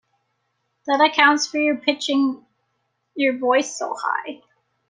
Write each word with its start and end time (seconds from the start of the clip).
That 0.87 0.99
accounts 0.99 1.45
for 1.45 1.59
your 1.59 1.77
pitching 1.77 2.43
your 3.13 3.37
voice 3.37 3.77
so 3.77 3.93
high. 3.95 4.41